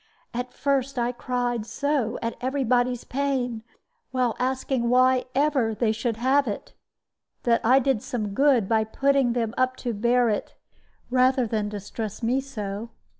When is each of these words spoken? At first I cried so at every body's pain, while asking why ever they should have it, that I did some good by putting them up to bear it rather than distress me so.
At 0.33 0.51
first 0.51 0.97
I 0.97 1.11
cried 1.11 1.63
so 1.63 2.17
at 2.23 2.35
every 2.41 2.63
body's 2.63 3.03
pain, 3.03 3.61
while 4.09 4.35
asking 4.39 4.89
why 4.89 5.25
ever 5.35 5.75
they 5.75 5.91
should 5.91 6.17
have 6.17 6.47
it, 6.47 6.73
that 7.43 7.61
I 7.63 7.77
did 7.77 8.01
some 8.01 8.33
good 8.33 8.67
by 8.67 8.83
putting 8.83 9.33
them 9.33 9.53
up 9.59 9.75
to 9.75 9.93
bear 9.93 10.27
it 10.29 10.55
rather 11.11 11.45
than 11.45 11.69
distress 11.69 12.23
me 12.23 12.41
so. 12.41 12.89